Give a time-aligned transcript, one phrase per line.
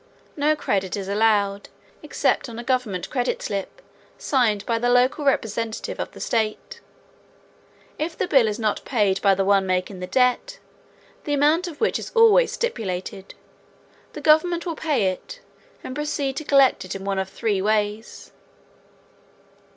[0.35, 1.69] No credit is allowed
[2.01, 3.83] except on a government credit slip
[4.17, 6.81] signed by the local representative of the state.
[7.99, 10.57] If the bill is not paid by the one making the debt,
[11.25, 13.35] the amount of which is always stipulated,
[14.13, 15.39] the government will pay it
[15.83, 18.31] and proceed to collect it in one of three ways.